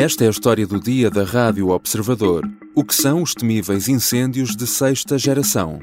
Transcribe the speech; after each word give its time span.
Esta 0.00 0.22
é 0.22 0.28
a 0.28 0.30
história 0.30 0.64
do 0.64 0.78
dia 0.78 1.10
da 1.10 1.24
Rádio 1.24 1.70
Observador. 1.70 2.48
O 2.72 2.84
que 2.84 2.94
são 2.94 3.20
os 3.20 3.34
temíveis 3.34 3.88
incêndios 3.88 4.54
de 4.54 4.64
sexta 4.64 5.18
geração? 5.18 5.80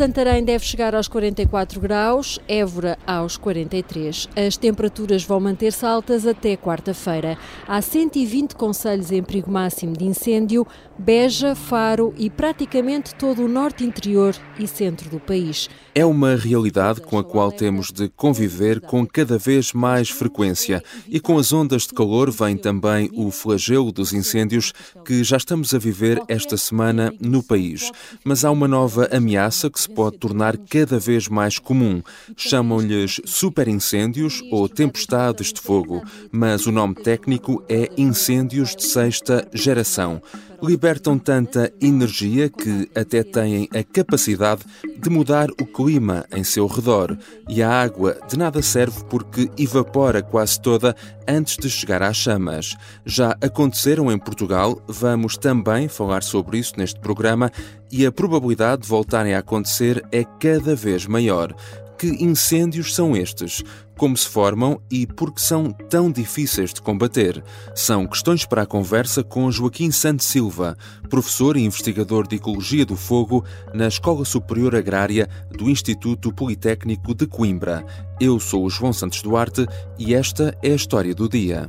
Santarém 0.00 0.42
deve 0.42 0.64
chegar 0.64 0.94
aos 0.94 1.08
44 1.08 1.78
graus, 1.78 2.40
Évora 2.48 2.98
aos 3.06 3.36
43. 3.36 4.30
As 4.34 4.56
temperaturas 4.56 5.24
vão 5.24 5.38
manter-se 5.38 5.84
altas 5.84 6.26
até 6.26 6.56
quarta-feira. 6.56 7.36
Há 7.68 7.82
120 7.82 8.56
conselhos 8.56 9.12
em 9.12 9.22
perigo 9.22 9.50
máximo 9.50 9.94
de 9.94 10.06
incêndio, 10.06 10.66
Beja, 10.98 11.54
Faro 11.54 12.14
e 12.16 12.30
praticamente 12.30 13.14
todo 13.14 13.44
o 13.44 13.48
norte 13.48 13.84
interior 13.84 14.34
e 14.58 14.66
centro 14.66 15.10
do 15.10 15.20
país. 15.20 15.68
É 15.94 16.06
uma 16.06 16.34
realidade 16.34 17.02
com 17.02 17.18
a 17.18 17.24
qual 17.24 17.52
temos 17.52 17.92
de 17.92 18.08
conviver 18.08 18.80
com 18.80 19.06
cada 19.06 19.36
vez 19.36 19.74
mais 19.74 20.08
frequência. 20.08 20.82
E 21.08 21.20
com 21.20 21.36
as 21.36 21.52
ondas 21.52 21.82
de 21.82 21.92
calor 21.92 22.30
vem 22.30 22.56
também 22.56 23.10
o 23.12 23.30
flagelo 23.30 23.92
dos 23.92 24.14
incêndios 24.14 24.72
que 25.04 25.22
já 25.22 25.36
estamos 25.36 25.74
a 25.74 25.78
viver 25.78 26.22
esta 26.26 26.56
semana 26.56 27.12
no 27.20 27.42
país. 27.42 27.90
Mas 28.24 28.46
há 28.46 28.50
uma 28.50 28.66
nova 28.66 29.06
ameaça 29.12 29.68
que 29.68 29.80
se 29.80 29.89
pode 29.94 30.18
tornar 30.18 30.56
cada 30.56 30.98
vez 30.98 31.28
mais 31.28 31.58
comum. 31.58 32.02
Chamam-lhes 32.36 33.20
superincêndios 33.24 34.42
ou 34.50 34.68
tempestades 34.68 35.52
de 35.52 35.60
fogo, 35.60 36.02
mas 36.30 36.66
o 36.66 36.72
nome 36.72 36.94
técnico 36.94 37.62
é 37.68 37.88
incêndios 37.96 38.74
de 38.74 38.84
sexta 38.84 39.46
geração 39.52 40.22
libertam 40.62 41.18
tanta 41.18 41.72
energia 41.80 42.48
que 42.48 42.90
até 42.94 43.22
têm 43.22 43.68
a 43.74 43.82
capacidade 43.82 44.62
de 44.98 45.10
mudar 45.10 45.50
o 45.50 45.66
clima 45.66 46.24
em 46.32 46.44
seu 46.44 46.66
redor. 46.66 47.16
E 47.48 47.62
a 47.62 47.70
água 47.70 48.18
de 48.28 48.38
nada 48.38 48.60
serve 48.62 49.04
porque 49.04 49.50
evapora 49.58 50.22
quase 50.22 50.60
toda 50.60 50.94
antes 51.26 51.56
de 51.56 51.70
chegar 51.70 52.02
às 52.02 52.16
chamas. 52.16 52.76
Já 53.04 53.36
aconteceram 53.40 54.10
em 54.12 54.18
Portugal, 54.18 54.82
vamos 54.86 55.36
também 55.36 55.88
falar 55.88 56.22
sobre 56.22 56.58
isso 56.58 56.74
neste 56.76 57.00
programa, 57.00 57.50
e 57.90 58.06
a 58.06 58.12
probabilidade 58.12 58.82
de 58.82 58.88
voltarem 58.88 59.34
a 59.34 59.38
acontecer 59.38 60.04
é 60.12 60.24
cada 60.38 60.76
vez 60.76 61.06
maior. 61.06 61.54
Que 62.00 62.06
incêndios 62.24 62.94
são 62.94 63.14
estes? 63.14 63.62
Como 63.98 64.16
se 64.16 64.26
formam 64.26 64.80
e 64.90 65.06
por 65.06 65.34
que 65.34 65.42
são 65.42 65.70
tão 65.70 66.10
difíceis 66.10 66.72
de 66.72 66.80
combater? 66.80 67.44
São 67.74 68.06
questões 68.06 68.46
para 68.46 68.62
a 68.62 68.66
conversa 68.66 69.22
com 69.22 69.50
Joaquim 69.50 69.90
Santos 69.90 70.24
Silva, 70.24 70.78
professor 71.10 71.58
e 71.58 71.60
investigador 71.62 72.26
de 72.26 72.36
Ecologia 72.36 72.86
do 72.86 72.96
Fogo 72.96 73.44
na 73.74 73.86
Escola 73.86 74.24
Superior 74.24 74.74
Agrária 74.74 75.28
do 75.50 75.68
Instituto 75.68 76.32
Politécnico 76.32 77.14
de 77.14 77.26
Coimbra. 77.26 77.84
Eu 78.18 78.40
sou 78.40 78.64
o 78.64 78.70
João 78.70 78.94
Santos 78.94 79.20
Duarte 79.20 79.66
e 79.98 80.14
esta 80.14 80.56
é 80.62 80.72
a 80.72 80.76
história 80.76 81.14
do 81.14 81.28
dia. 81.28 81.68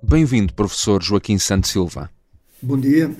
Bem-vindo, 0.00 0.54
professor 0.54 1.02
Joaquim 1.02 1.36
Santos 1.36 1.70
Silva. 1.70 2.16
Bom 2.60 2.76
dia. 2.76 3.14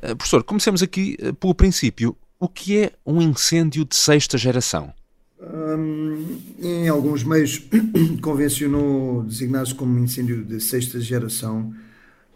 Eh, 0.00 0.14
professor, 0.14 0.44
comecemos 0.44 0.82
aqui 0.82 1.16
eh, 1.20 1.32
pelo 1.32 1.54
princípio. 1.54 2.16
O 2.38 2.48
que 2.48 2.78
é 2.78 2.92
um 3.04 3.20
incêndio 3.20 3.84
de 3.84 3.96
sexta 3.96 4.38
geração? 4.38 4.92
Hum, 5.40 6.38
em 6.60 6.88
alguns 6.88 7.24
meios 7.24 7.60
convencionou 8.22 9.24
designar-se 9.24 9.74
como 9.74 9.98
incêndio 9.98 10.44
de 10.44 10.60
sexta 10.60 11.00
geração 11.00 11.74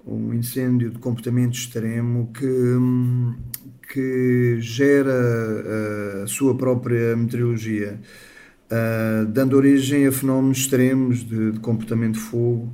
um 0.04 0.32
incêndio 0.34 0.90
de 0.90 0.98
comportamento 0.98 1.54
extremo 1.54 2.30
que, 2.32 2.46
hum, 2.46 3.36
que 3.92 4.56
gera 4.60 5.12
eh, 5.12 6.22
a 6.24 6.26
sua 6.26 6.56
própria 6.56 7.14
meteorologia, 7.14 8.00
uh, 8.70 9.26
dando 9.26 9.56
origem 9.56 10.06
a 10.06 10.12
fenómenos 10.12 10.58
extremos 10.58 11.22
de, 11.22 11.52
de 11.52 11.60
comportamento 11.60 12.14
de 12.14 12.20
fogo, 12.20 12.72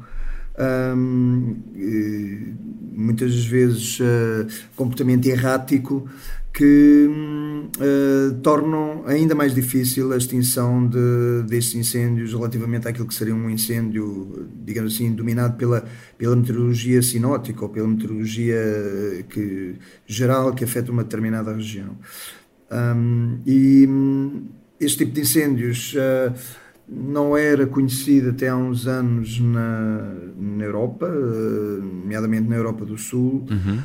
muitas 2.94 3.44
vezes 3.44 3.98
uh, 4.00 4.46
comportamento 4.76 5.26
errático 5.26 6.08
que 6.52 7.08
uh, 7.10 8.34
tornam 8.36 9.02
ainda 9.06 9.34
mais 9.34 9.52
difícil 9.52 10.12
a 10.12 10.16
extinção 10.16 10.86
de, 10.86 11.42
destes 11.48 11.74
incêndios 11.74 12.32
relativamente 12.32 12.86
àquilo 12.86 13.08
que 13.08 13.14
seria 13.14 13.34
um 13.34 13.50
incêndio, 13.50 14.48
digamos 14.64 14.94
assim, 14.94 15.12
dominado 15.12 15.56
pela, 15.56 15.84
pela 16.16 16.36
meteorologia 16.36 17.02
sinótica 17.02 17.64
ou 17.64 17.68
pela 17.68 17.88
meteorologia 17.88 18.56
que, 19.28 19.74
geral 20.06 20.54
que 20.54 20.62
afeta 20.62 20.92
uma 20.92 21.02
determinada 21.02 21.52
região. 21.52 21.98
Um, 22.70 23.40
e 23.44 23.86
hum, 23.88 24.46
este 24.78 24.98
tipo 24.98 25.12
de 25.12 25.22
incêndios 25.22 25.94
uh, 25.94 26.32
não 26.86 27.36
era 27.36 27.66
conhecido 27.66 28.30
até 28.30 28.48
há 28.48 28.56
uns 28.56 28.86
anos 28.86 29.40
na, 29.40 30.12
na 30.38 30.64
Europa, 30.64 31.06
eh, 31.06 31.80
nomeadamente 31.80 32.48
na 32.48 32.56
Europa 32.56 32.84
do 32.84 32.98
Sul, 32.98 33.46
uhum. 33.50 33.78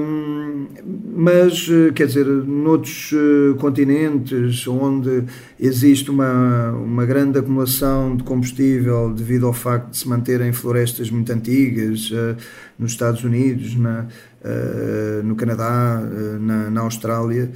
um, 0.00 0.66
mas, 1.14 1.68
eh, 1.70 1.92
quer 1.92 2.06
dizer, 2.08 2.26
noutros 2.26 3.12
eh, 3.12 3.56
continentes 3.58 4.66
onde 4.66 5.24
existe 5.58 6.10
uma, 6.10 6.72
uma 6.72 7.06
grande 7.06 7.38
acumulação 7.38 8.16
de 8.16 8.24
combustível 8.24 9.12
devido 9.14 9.46
ao 9.46 9.52
facto 9.52 9.90
de 9.90 9.98
se 9.98 10.08
manterem 10.08 10.52
florestas 10.52 11.10
muito 11.10 11.32
antigas, 11.32 12.10
uh, 12.10 12.36
nos 12.76 12.92
Estados 12.92 13.22
Unidos, 13.22 13.76
na, 13.76 14.06
uh, 14.44 15.22
no 15.22 15.36
Canadá, 15.36 16.02
uh, 16.02 16.40
na, 16.40 16.70
na 16.70 16.80
Austrália, 16.80 17.50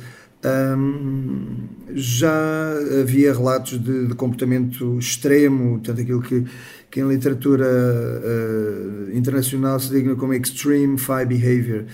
já 1.95 2.73
havia 3.01 3.33
relatos 3.33 3.83
de, 3.83 4.09
de, 4.09 4.15
comportamento 4.15 4.99
extremo, 4.99 5.79
portanto, 5.79 6.01
aquilo 6.01 6.23
que, 6.23 6.45
que 6.91 7.01
em 7.01 7.09
literatura 7.09 7.67
uh, 7.67 9.17
internacional 9.17 9.81
se 9.81 9.91
digna 9.93 10.15
como 10.15 10.35
extreme 10.35 10.99
fire 10.99 11.27
behavior. 11.27 11.87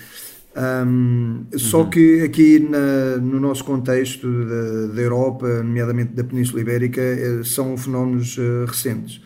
Um, 0.54 1.46
uhum. 1.50 1.58
Só 1.58 1.84
que 1.84 2.20
aqui 2.22 2.58
na, 2.58 3.16
no 3.16 3.40
nosso 3.40 3.64
contexto 3.64 4.28
da, 4.28 4.94
da, 4.94 5.00
Europa, 5.00 5.46
nomeadamente 5.62 6.12
da 6.12 6.22
Península 6.22 6.60
Ibérica, 6.60 7.00
eh, 7.00 7.40
são 7.42 7.76
fenómenos 7.76 8.36
uh, 8.36 8.66
recentes. 8.66 9.22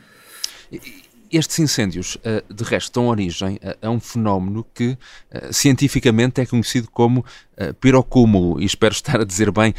Estes 1.31 1.59
incêndios, 1.59 2.17
eh, 2.23 2.45
de 2.53 2.63
resto, 2.63 3.01
dão 3.01 3.09
origem 3.09 3.59
a 3.83 3.91
um 3.91 3.99
fenómeno 3.99 4.65
que 4.73 4.97
eh, 5.31 5.53
cientificamente 5.53 6.41
é 6.41 6.47
conhecido 6.47 6.89
como 6.91 7.25
eh, 7.57 7.73
pirocúmulo, 7.73 8.61
e 8.61 8.65
espero 8.65 8.93
estar 8.93 9.21
a 9.21 9.25
dizer 9.25 9.51
bem 9.51 9.75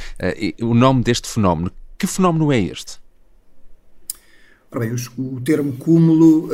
o 0.62 0.74
nome 0.74 1.04
deste 1.04 1.28
fenómeno. 1.28 1.72
Que 1.98 2.06
fenómeno 2.06 2.52
é 2.52 2.60
este? 2.60 3.00
Ora 4.70 4.82
bem, 4.82 4.94
o 5.18 5.40
termo 5.40 5.74
cúmulo 5.74 6.50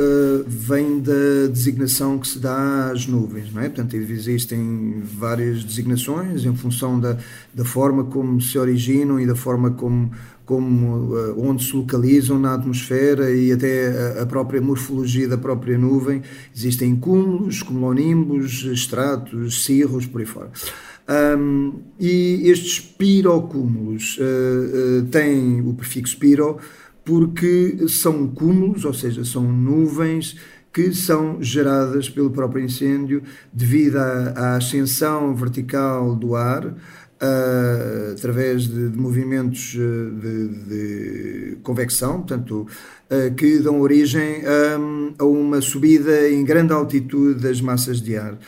vem 0.46 1.00
da 1.00 1.48
designação 1.50 2.18
que 2.18 2.28
se 2.28 2.38
dá 2.38 2.90
às 2.92 3.06
nuvens, 3.06 3.52
não 3.52 3.60
é? 3.60 3.68
Portanto, 3.68 3.94
existem 3.94 5.02
várias 5.02 5.64
designações 5.64 6.44
em 6.44 6.54
função 6.54 7.00
da, 7.00 7.18
da 7.52 7.64
forma 7.64 8.04
como 8.04 8.40
se 8.40 8.56
originam 8.56 9.18
e 9.18 9.26
da 9.26 9.34
forma 9.34 9.72
como 9.72 10.12
como 10.44 11.14
uh, 11.14 11.40
onde 11.40 11.64
se 11.64 11.74
localizam 11.74 12.38
na 12.38 12.54
atmosfera 12.54 13.30
e 13.30 13.50
até 13.52 14.18
a, 14.18 14.22
a, 14.22 14.26
própria 14.26 14.60
morfologia 14.60 15.26
da 15.26 15.38
própria 15.38 15.78
nuvem. 15.78 16.22
Existem 16.54 16.94
cúmulos, 16.94 17.62
cumulonimbos, 17.62 18.64
estratos, 18.64 19.64
cirros, 19.64 20.06
por 20.06 20.20
aí 20.20 20.26
fora. 20.26 20.50
Um, 21.38 21.80
e 22.00 22.48
estes 22.48 22.80
pirocúmulos 22.80 24.18
uh, 24.18 25.00
uh, 25.00 25.06
têm 25.06 25.60
o 25.60 25.74
prefixo 25.74 26.18
piro 26.18 26.58
porque 27.04 27.86
são 27.88 28.26
cúmulos, 28.28 28.84
ou 28.86 28.94
seja, 28.94 29.24
são 29.24 29.42
nuvens 29.42 30.36
que 30.72 30.92
são 30.92 31.40
geradas 31.40 32.10
pelo 32.10 32.30
próprio 32.30 32.64
incêndio 32.64 33.22
devido 33.52 33.96
à, 33.96 34.32
à 34.36 34.56
ascensão 34.56 35.34
vertical 35.34 36.16
do 36.16 36.34
ar 36.34 36.74
uh, 37.24 38.12
através 38.12 38.68
de, 38.68 38.90
de 38.90 38.98
movimentos 38.98 39.76
ah, 39.76 40.20
de, 40.20 40.48
de, 40.48 41.56
convecção, 41.62 42.18
portanto, 42.18 42.66
uh, 43.10 43.34
que 43.34 43.58
dão 43.58 43.80
origem 43.80 44.42
a, 44.44 45.22
a, 45.22 45.24
uma 45.24 45.60
subida 45.60 46.28
em 46.28 46.44
grande 46.44 46.72
altitude 46.72 47.40
das 47.40 47.60
massas 47.60 48.00
de 48.00 48.16
ar, 48.16 48.38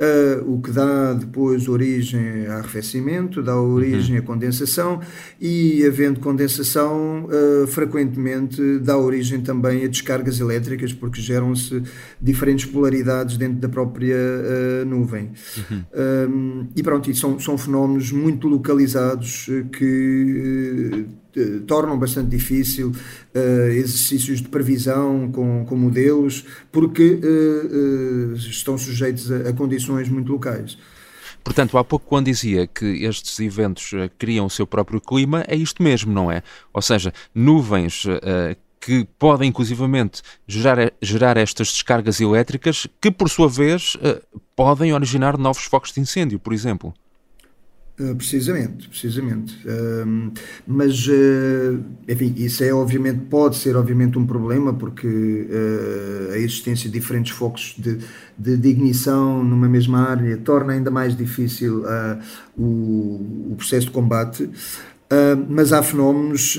uh, 0.00 0.52
o 0.52 0.60
que 0.60 0.70
dá 0.70 1.12
depois 1.12 1.68
origem 1.68 2.46
a 2.46 2.58
arrefecimento, 2.58 3.42
dá 3.42 3.60
origem 3.60 4.16
uhum. 4.16 4.22
a 4.22 4.26
condensação 4.26 5.00
e, 5.40 5.84
havendo 5.84 6.20
condensação, 6.20 7.28
frequentemente 7.68 8.78
dá 8.78 8.96
origem 8.96 9.40
também 9.40 9.84
a 9.84 9.88
descargas 9.88 10.40
elétricas, 10.40 10.92
porque 10.92 11.20
geram-se 11.20 11.82
diferentes 12.20 12.66
polaridades 12.66 13.36
dentro 13.36 13.58
da 13.58 13.68
própria 13.68 14.16
nuvem. 14.86 15.32
Uhum. 15.70 15.84
Um, 15.94 16.66
e 16.76 16.82
pronto, 16.82 17.10
e 17.10 17.14
são, 17.14 17.38
são 17.38 17.58
fenómenos 17.58 18.12
muito 18.12 18.48
localizados 18.48 19.46
eh, 19.48 19.64
que 19.72 21.04
eh, 21.08 21.23
tornam 21.66 21.98
bastante 21.98 22.28
difícil 22.28 22.90
uh, 22.90 23.68
exercícios 23.70 24.40
de 24.40 24.48
previsão 24.48 25.30
com, 25.32 25.64
com 25.66 25.76
modelos, 25.76 26.44
porque 26.70 27.20
uh, 27.22 28.34
estão 28.34 28.78
sujeitos 28.78 29.30
a, 29.30 29.50
a, 29.50 29.52
condições 29.52 30.08
muito 30.08 30.30
locais. 30.30 30.78
Portanto, 31.42 31.76
há 31.76 31.84
pouco 31.84 32.06
quando 32.06 32.26
dizia 32.26 32.66
que 32.66 33.04
estes 33.04 33.38
eventos 33.38 33.90
criam 34.18 34.46
o 34.46 34.50
seu 34.50 34.66
próprio 34.66 35.00
clima, 35.00 35.44
é 35.46 35.54
isto 35.54 35.82
mesmo, 35.82 36.10
não 36.10 36.32
é? 36.32 36.42
Ou 36.72 36.80
seja, 36.80 37.12
nuvens 37.34 38.06
uh, 38.06 38.56
que 38.80 39.06
podem 39.18 39.48
inclusivamente 39.48 40.22
gerar, 40.46 40.92
gerar 41.00 41.36
estas 41.36 41.68
descargas 41.68 42.20
elétricas 42.20 42.86
que, 43.00 43.10
por 43.10 43.28
sua 43.28 43.48
vez, 43.48 43.94
uh, 43.96 44.40
podem 44.54 44.92
originar 44.92 45.36
novos 45.38 45.64
focos 45.64 45.92
de 45.92 46.00
incêndio, 46.00 46.38
por 46.38 46.52
exemplo. 46.52 46.94
Uh, 47.98 48.12
precisamente, 48.16 48.88
precisamente. 48.88 49.54
Uh, 49.64 50.32
mas, 50.66 51.06
uh, 51.06 51.80
enfim, 52.08 52.34
isso 52.36 52.64
é 52.64 52.74
obviamente, 52.74 53.20
pode 53.30 53.54
ser 53.54 53.76
obviamente 53.76 54.18
um 54.18 54.26
problema, 54.26 54.74
porque 54.74 55.46
a 56.32 56.36
existência 56.38 56.90
de 56.90 56.98
diferentes 56.98 57.30
focos 57.30 57.76
de, 57.78 57.98
de, 58.36 58.56
de, 58.56 58.68
ignição 58.68 59.44
numa 59.44 59.68
mesma 59.68 60.10
área 60.10 60.36
torna 60.38 60.72
ainda 60.72 60.90
mais 60.90 61.16
difícil 61.16 61.84
o, 62.58 63.52
o 63.52 63.54
processo 63.56 63.86
de 63.86 63.92
combate. 63.92 64.42
Uh, 64.42 65.46
mas 65.48 65.72
há 65.72 65.80
fenómenos 65.80 66.58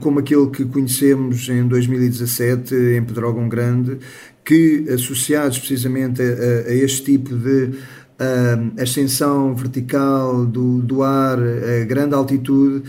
como 0.00 0.18
aquele 0.18 0.48
que 0.48 0.64
conhecemos 0.64 1.48
em 1.48 1.68
2017 1.68 2.74
em 2.74 3.04
Pedrógão 3.04 3.48
Grande, 3.48 3.98
que 4.44 4.86
associados 4.90 5.58
precisamente 5.58 6.20
a, 6.20 6.24
a, 6.24 6.70
a 6.70 6.74
este 6.74 7.04
tipo 7.04 7.36
de 7.36 7.74
uh, 8.20 8.82
ascensão 8.82 9.54
vertical 9.54 10.44
do, 10.46 10.80
do 10.80 11.02
ar 11.02 11.38
a 11.38 11.84
grande 11.84 12.14
altitude, 12.14 12.82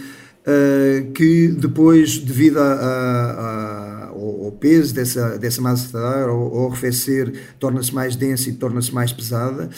que 1.16 1.48
depois, 1.48 2.20
devido 2.20 2.60
a, 2.60 2.72
a, 2.72 4.08
ao, 4.10 4.52
peso 4.52 4.94
dessa, 4.94 5.40
dessa 5.40 5.60
massa 5.60 5.98
de 5.98 5.98
ar, 5.98 6.30
ao, 6.30 6.56
ao 6.56 6.68
arrefecer, 6.68 7.34
torna-se 7.58 7.92
mais 7.92 8.16
densa 8.16 8.52
e 8.52 8.54
torna-se 8.54 8.94
mais 8.94 9.12
pesada, 9.12 9.72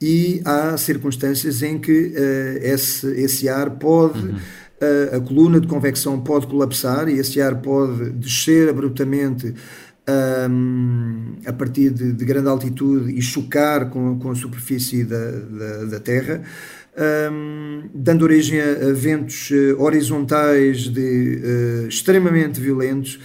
e 0.00 0.42
há 0.44 0.76
circunstâncias 0.76 1.62
em 1.62 1.78
que 1.78 2.08
uh, 2.08 2.58
esse, 2.62 3.06
esse 3.20 3.48
ar 3.48 3.70
pode, 3.70 4.18
uhum. 4.18 4.34
uh, 4.34 5.16
a 5.16 5.20
coluna 5.20 5.60
de 5.60 5.66
convecção 5.66 6.20
pode 6.20 6.46
colapsar 6.46 7.08
e 7.08 7.18
esse 7.18 7.40
ar 7.40 7.56
pode 7.62 8.10
descer 8.10 8.68
abruptamente 8.68 9.54
um, 10.08 11.15
a 11.15 11.15
partir 11.56 11.90
de, 11.90 12.12
de, 12.12 12.24
grande 12.24 12.48
altitude 12.48 13.12
e 13.16 13.20
chocar 13.20 13.90
com, 13.90 14.18
com 14.18 14.30
a 14.30 14.34
superfície 14.34 15.04
da, 15.04 15.30
da, 15.30 15.84
da 15.84 16.00
Terra. 16.00 16.42
Um, 17.30 17.90
dando 17.94 18.22
origem 18.22 18.60
a, 18.60 18.92
ventos 18.94 19.50
uh, 19.50 19.82
horizontais 19.82 20.88
de, 20.88 21.86
extremamente 21.88 22.58
violentos 22.58 23.20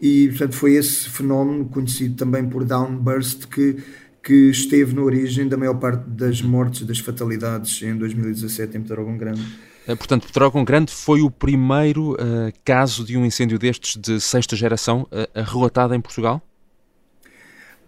e 0.00 0.28
portanto 0.28 0.54
foi 0.54 0.74
esse 0.74 1.10
fenómeno 1.10 1.64
conhecido 1.64 2.14
também 2.14 2.48
por 2.48 2.64
downburst 2.64 3.46
que 3.46 3.78
que 4.26 4.50
esteve 4.50 4.92
na 4.92 5.02
origem 5.02 5.46
da 5.46 5.56
maior 5.56 5.74
parte 5.74 6.02
das 6.10 6.42
mortes, 6.42 6.84
das 6.84 6.98
fatalidades 6.98 7.80
em 7.82 7.96
2017 7.96 8.76
em 8.76 8.82
Pedrógão 8.82 9.16
Grande. 9.16 9.40
Eh, 9.86 9.94
portanto, 9.94 10.26
Pedrógão 10.26 10.64
Grande 10.64 10.90
foi 10.90 11.20
o 11.20 11.30
primeiro 11.30 12.14
uh, 12.14 12.52
caso 12.64 13.04
de 13.04 13.16
um 13.16 13.24
incêndio 13.24 13.56
destes 13.56 13.96
de 13.96 14.20
sexta 14.20 14.56
geração 14.56 15.06
uh, 15.12 15.42
relatado 15.44 15.94
em 15.94 16.00
Portugal? 16.00 16.42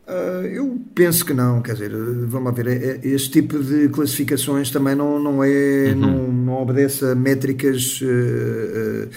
Uh, 0.09 0.47
eu 0.47 0.81
penso 0.95 1.23
que 1.23 1.35
não, 1.35 1.61
quer 1.61 1.75
dizer, 1.75 1.93
vamos 2.27 2.55
ver, 2.55 2.67
é, 2.67 2.73
é, 2.73 3.01
este 3.09 3.31
tipo 3.31 3.59
de 3.63 3.91
classificações 3.91 4.71
também 4.71 4.95
não, 4.95 5.19
não 5.19 5.45
é, 5.45 5.93
uhum. 5.93 5.97
não, 5.97 6.33
não 6.33 6.53
obedece 6.55 7.05
a 7.05 7.15
métricas 7.15 8.01
uh, 8.01 9.09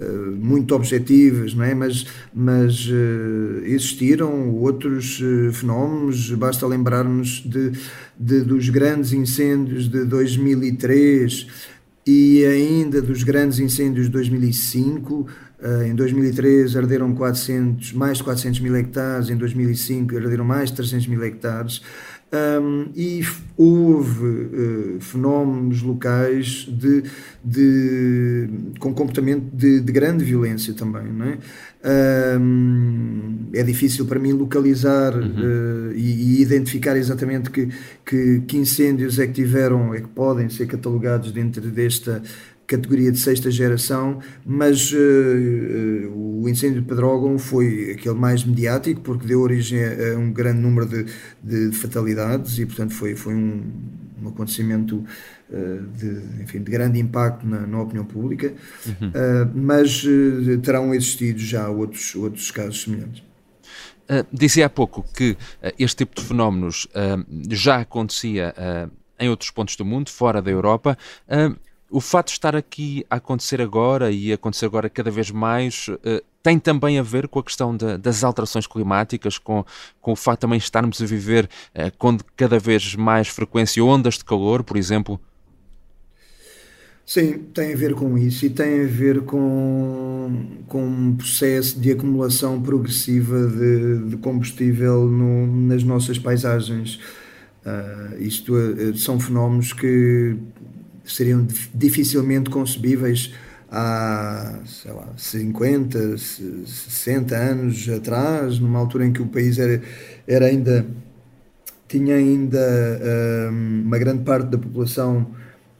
eh, 0.00 0.30
muito 0.30 0.76
objetivas, 0.76 1.54
não 1.54 1.64
é? 1.64 1.74
mas, 1.74 2.06
mas 2.32 2.86
uh, 2.86 3.64
existiram 3.64 4.54
outros 4.54 5.20
uh, 5.20 5.52
fenómenos, 5.52 6.30
basta 6.34 6.64
lembrarmos 6.68 7.42
de, 7.44 7.72
de, 8.16 8.42
dos 8.42 8.68
grandes 8.68 9.12
incêndios 9.12 9.88
de 9.88 10.04
2003 10.04 11.48
e 12.06 12.44
ainda 12.46 13.02
dos 13.02 13.24
grandes 13.24 13.58
incêndios 13.58 14.06
de 14.06 14.12
2005. 14.12 15.26
Uh, 15.60 15.82
em 15.82 15.94
2003 15.94 16.76
arderam 16.76 17.12
400, 17.14 17.92
mais 17.92 18.18
de 18.18 18.24
400 18.24 18.60
mil 18.60 18.76
hectares, 18.76 19.28
em 19.28 19.36
2005 19.36 20.16
arderam 20.16 20.44
mais 20.44 20.70
de 20.70 20.76
300 20.76 21.06
mil 21.08 21.22
hectares. 21.24 21.82
Um, 22.30 22.90
e 22.94 23.22
houve 23.56 24.26
uh, 24.26 25.00
fenómenos 25.00 25.80
locais 25.80 26.68
de, 26.70 27.02
de, 27.42 28.50
com 28.78 28.92
comportamento 28.92 29.44
de, 29.50 29.80
de 29.80 29.90
grande 29.90 30.24
violência 30.24 30.74
também. 30.74 31.06
É? 31.82 32.36
Um, 32.38 33.46
é 33.54 33.62
difícil 33.62 34.04
para 34.04 34.18
mim 34.18 34.32
localizar 34.32 35.16
uhum. 35.16 35.88
uh, 35.88 35.92
e, 35.94 36.36
e, 36.36 36.42
identificar 36.42 36.98
exatamente 36.98 37.50
que, 37.50 37.70
que, 38.04 38.42
que, 38.46 38.58
incêndios 38.58 39.18
é 39.18 39.26
que 39.26 39.32
tiveram, 39.32 39.94
é 39.94 40.02
que 40.02 40.08
podem 40.08 40.50
ser 40.50 40.66
catalogados 40.66 41.32
dentro 41.32 41.62
desta 41.62 42.20
categoria 42.68 43.10
de 43.10 43.18
sexta 43.18 43.50
geração, 43.50 44.20
mas 44.44 44.92
uh, 44.92 44.96
uh, 44.96 46.42
o 46.42 46.48
incêndio 46.48 46.82
de 46.82 46.86
Pedrógão 46.86 47.38
foi 47.38 47.92
aquele 47.92 48.14
mais 48.14 48.44
mediático, 48.44 49.00
porque 49.00 49.26
deu 49.26 49.40
origem 49.40 49.82
a, 49.82 50.14
a 50.14 50.18
um 50.18 50.30
grande 50.30 50.60
número 50.60 50.86
de, 50.86 51.06
de, 51.42 51.70
de, 51.70 51.76
fatalidades 51.76 52.58
e, 52.58 52.66
portanto, 52.66 52.92
foi, 52.92 53.16
foi 53.16 53.34
um, 53.34 53.72
um 54.22 54.28
acontecimento 54.28 55.02
uh, 55.48 55.82
de, 55.96 56.42
enfim, 56.42 56.62
de 56.62 56.70
grande 56.70 57.00
impacto 57.00 57.46
na, 57.46 57.66
na 57.66 57.80
opinião 57.80 58.04
pública, 58.04 58.52
uhum. 58.86 59.12
mas 59.54 60.04
terão 60.62 60.94
existido 60.94 61.38
já 61.38 61.70
outros, 61.70 62.14
outros 62.14 62.50
casos 62.50 62.82
semelhantes. 62.82 63.22
Dizia 64.32 64.66
há 64.66 64.70
pouco 64.70 65.04
que 65.14 65.36
este 65.78 66.04
tipo 66.04 66.20
de 66.20 66.26
fenómenos 66.26 66.86
já 67.50 67.80
acontecia 67.80 68.54
em 69.18 69.28
outros 69.28 69.50
pontos 69.50 69.76
do 69.76 69.84
mundo, 69.84 70.10
fora 70.10 70.40
da 70.40 70.50
Europa 70.50 70.96
o 71.90 72.00
fato 72.00 72.26
de 72.26 72.32
estar 72.32 72.54
aqui 72.54 73.04
a 73.08 73.16
acontecer 73.16 73.60
agora 73.60 74.10
e 74.10 74.32
acontecer 74.32 74.66
agora 74.66 74.90
cada 74.90 75.10
vez 75.10 75.30
mais 75.30 75.88
uh, 75.88 76.22
tem 76.42 76.58
também 76.58 76.98
a 76.98 77.02
ver 77.02 77.28
com 77.28 77.38
a 77.38 77.42
questão 77.42 77.76
de, 77.76 77.96
das 77.98 78.22
alterações 78.22 78.66
climáticas, 78.66 79.38
com, 79.38 79.64
com 80.00 80.12
o 80.12 80.16
facto 80.16 80.38
de 80.38 80.42
também 80.42 80.58
estarmos 80.58 81.00
a 81.00 81.06
viver 81.06 81.48
uh, 81.74 81.96
com 81.96 82.16
cada 82.36 82.58
vez 82.58 82.94
mais 82.94 83.28
frequência 83.28 83.82
ondas 83.84 84.14
de 84.14 84.24
calor, 84.24 84.62
por 84.62 84.76
exemplo? 84.76 85.20
Sim, 87.06 87.38
tem 87.54 87.72
a 87.72 87.76
ver 87.76 87.94
com 87.94 88.18
isso 88.18 88.44
e 88.44 88.50
tem 88.50 88.82
a 88.82 88.86
ver 88.86 89.22
com, 89.22 90.58
com 90.68 90.84
um 90.86 91.16
processo 91.16 91.80
de 91.80 91.90
acumulação 91.90 92.60
progressiva 92.60 93.46
de, 93.46 94.10
de 94.10 94.16
combustível 94.18 95.06
no, 95.06 95.46
nas 95.46 95.82
nossas 95.82 96.18
paisagens. 96.18 97.00
Uh, 97.64 98.20
isto 98.20 98.52
são 98.94 99.18
fenómenos 99.18 99.72
que 99.72 100.36
seriam 101.12 101.46
dificilmente 101.74 102.50
concebíveis 102.50 103.32
há, 103.70 104.60
sei 104.66 104.92
lá, 104.92 105.08
50, 105.16 106.16
60 106.18 107.36
anos 107.36 107.88
atrás, 107.88 108.58
numa 108.58 108.78
altura 108.78 109.06
em 109.06 109.12
que 109.12 109.22
o 109.22 109.26
país 109.26 109.58
era, 109.58 109.82
era 110.26 110.46
ainda 110.46 110.86
tinha 111.86 112.16
ainda 112.16 113.50
um, 113.50 113.82
uma 113.86 113.98
grande 113.98 114.22
parte 114.22 114.48
da 114.48 114.58
população 114.58 115.26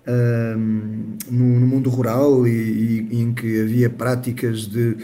um, 0.09 1.17
no, 1.31 1.61
no, 1.61 1.67
mundo 1.67 1.91
rural 1.91 2.49
e, 2.49 3.07
e, 3.11 3.21
em 3.21 3.35
que 3.35 3.61
havia 3.61 3.91
práticas 3.91 4.61
de, 4.67 4.97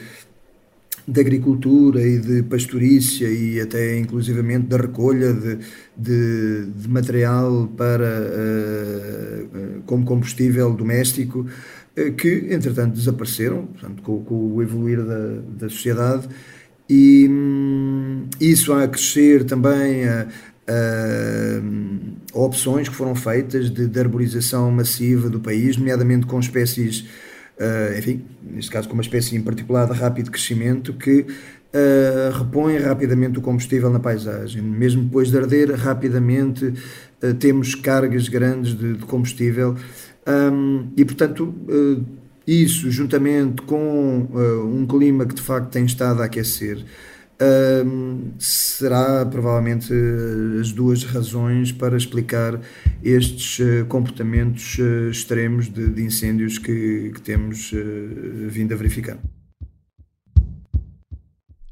de 1.07 1.21
agricultura 1.21 2.01
e 2.07 2.19
de 2.19 2.43
pastorícia 2.43 3.29
e 3.29 3.61
até 3.61 3.99
inclusivamente 3.99 4.67
da 4.69 4.79
recolha 4.79 5.35
de, 5.35 5.59
de, 5.97 6.67
de 6.67 6.89
material 6.89 7.71
para 7.77 8.23
uh, 8.23 9.83
como 9.85 10.05
combustível 10.05 10.73
doméstico 10.73 11.41
uh, 11.41 12.13
que 12.13 12.47
entretanto 12.51 12.95
desapareceram 12.95 13.67
portanto, 13.67 14.03
com, 14.03 14.25
com 14.25 14.55
o 14.55 14.63
evoluir 14.63 15.03
da, 15.03 15.41
da 15.59 15.69
sociedade. 15.69 16.27
E 16.89 17.29
um, 17.29 18.27
isso 18.41 18.73
a 18.73 18.89
crescer 18.89 19.45
também 19.45 20.07
a, 20.07 20.27
a, 20.69 22.39
opções 22.39 22.89
que 22.89 22.95
foram 22.95 23.15
feitas 23.15 23.71
de, 23.71 23.87
de 23.87 24.01
arborização 24.01 24.71
massiva 24.71 25.31
do 25.31 25.41
país, 25.41 25.77
nomeadamente 25.77 26.27
com 26.27 26.39
espécies 26.39 27.07
uh, 27.59 27.99
enfim, 27.99 28.25
neste 28.43 28.71
caso 28.71 28.89
com 28.89 28.95
uma 28.95 29.03
espécie 29.03 29.37
em 29.37 29.43
particular 29.43 29.87
de 29.87 29.93
rápido 29.99 30.31
crescimento 30.31 30.93
que 30.93 31.21
uh, 31.21 32.39
repõe 32.39 32.79
rapidamente 32.79 33.39
o 33.39 33.43
combustível 33.43 33.91
na 33.91 34.01
paisagem. 34.01 34.63
Mesmo 34.63 35.05
depois 35.05 35.31
de 35.31 35.39
arder, 35.39 35.75
rapidamente 35.75 36.67
uh, 36.67 37.35
temos 37.35 37.75
cargas 37.75 38.29
grandes 38.29 38.77
de, 38.77 38.95
de 38.95 39.05
combustível 39.05 39.77
um, 40.27 40.89
e, 40.97 41.05
portanto, 41.05 41.55
isso 42.47 42.91
juntamente 42.91 43.61
com 43.63 44.27
um 44.65 44.87
clima 44.87 45.27
que 45.27 45.35
de 45.35 45.43
facto 45.43 45.71
tem 45.71 45.85
estado 45.85 46.23
a 46.23 46.25
aquecer 46.25 46.83
será 48.39 49.27
provavelmente 49.27 49.93
as 50.61 50.73
duas 50.73 51.05
razões 51.05 51.73
para 51.73 51.97
explicar 51.97 52.61
estes 53.03 53.59
uh, 53.59 53.85
comportamentos 53.87 54.79
uh, 54.79 55.11
extremos 55.11 55.69
de, 55.69 55.89
de, 55.89 56.03
incêndios 56.03 56.59
que, 56.59 57.11
que 57.15 57.21
temos 57.21 57.73
uh, 57.73 58.49
vindo 58.49 58.73
a 58.73 58.77
verificar. 58.77 59.19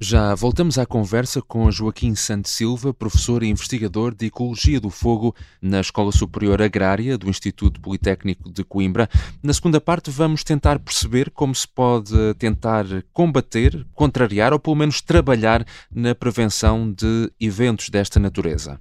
Já 0.04 0.34
voltamos 0.34 0.78
à 0.78 0.84
conversa 0.84 1.40
com 1.40 1.70
Joaquim 1.70 2.16
Santos 2.16 2.50
Silva, 2.50 2.92
professor 2.92 3.40
e 3.44 3.48
investigador 3.48 4.12
de 4.12 4.26
Ecologia 4.26 4.80
do 4.80 4.90
Fogo 4.90 5.32
na 5.60 5.80
Escola 5.80 6.10
Superior 6.10 6.60
Agrária 6.60 7.16
do 7.16 7.30
Instituto 7.30 7.80
Politécnico 7.80 8.50
de 8.50 8.64
Coimbra. 8.64 9.08
Na 9.40 9.54
segunda 9.54 9.80
parte, 9.80 10.10
vamos 10.10 10.42
tentar 10.42 10.80
perceber 10.80 11.30
como 11.30 11.54
se 11.54 11.68
pode 11.68 12.34
tentar 12.34 12.84
combater, 13.12 13.86
contrariar 13.94 14.52
ou 14.52 14.58
pelo 14.58 14.74
menos 14.74 15.00
trabalhar 15.00 15.64
na 15.88 16.16
prevenção 16.16 16.92
de 16.92 17.30
eventos 17.38 17.88
desta 17.88 18.18
natureza. 18.18 18.80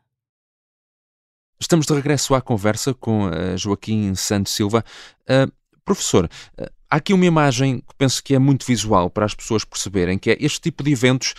Estamos 1.61 1.85
de 1.85 1.93
regresso 1.93 2.33
à 2.33 2.41
conversa 2.41 2.91
com 2.91 3.27
uh, 3.27 3.55
Joaquim 3.55 4.15
Santos 4.15 4.51
Silva. 4.51 4.83
Uh, 5.29 5.49
professor, 5.85 6.25
uh, 6.25 6.65
há 6.89 6.95
aqui 6.95 7.13
uma 7.13 7.23
imagem 7.23 7.81
que 7.81 7.95
penso 7.99 8.23
que 8.23 8.33
é 8.33 8.39
muito 8.39 8.65
visual 8.65 9.11
para 9.11 9.27
as 9.27 9.35
pessoas 9.35 9.63
perceberem, 9.63 10.17
que 10.17 10.31
é 10.31 10.37
este 10.39 10.59
tipo 10.59 10.83
de 10.83 10.91
eventos, 10.91 11.35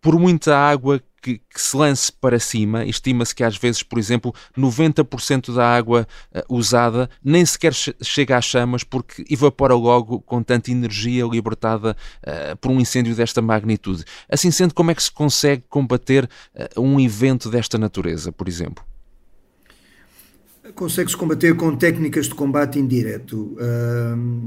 por 0.00 0.18
muita 0.18 0.56
água 0.56 1.02
que, 1.20 1.38
que, 1.38 1.60
se 1.60 1.76
lance 1.76 2.10
para 2.10 2.38
cima, 2.38 2.84
estima-se 2.84 3.34
que 3.34 3.42
às 3.42 3.56
vezes, 3.56 3.82
por 3.82 3.98
exemplo, 3.98 4.32
90% 4.56 5.52
da 5.54 5.76
água 5.76 6.06
uh, 6.32 6.54
usada 6.56 7.10
nem 7.22 7.44
sequer 7.44 7.74
chega 7.74 8.36
às 8.36 8.44
chamas 8.44 8.84
porque 8.84 9.24
evapora 9.28 9.74
logo 9.74 10.20
com 10.20 10.40
tanta 10.40 10.70
energia 10.70 11.24
libertada 11.26 11.96
uh, 12.22 12.56
por 12.58 12.70
um 12.70 12.80
incêndio 12.80 13.14
desta 13.14 13.42
magnitude. 13.42 14.04
Assim 14.28 14.52
sendo, 14.52 14.72
como 14.72 14.92
é 14.92 14.94
que 14.94 15.02
se 15.02 15.10
consegue 15.10 15.64
combater 15.68 16.30
uh, 16.54 16.80
um 16.80 17.00
evento 17.00 17.50
desta 17.50 17.76
natureza, 17.76 18.30
por 18.30 18.46
exemplo? 18.48 18.84
Consegue-se 20.74 21.16
combater 21.16 21.54
com 21.56 21.76
técnicas 21.76 22.26
de 22.26 22.34
combate 22.34 22.78
indireto. 22.78 23.56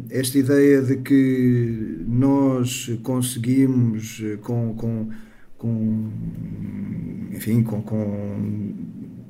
esta 0.09 0.37
ideia 0.37 0.81
de 0.81 0.97
que 0.97 2.03
nós 2.07 2.91
conseguimos, 3.03 4.21
com, 4.41 4.73
com, 4.75 5.09
com 5.57 6.11
enfim, 7.31 7.63
com, 7.63 7.81
com, 7.81 8.73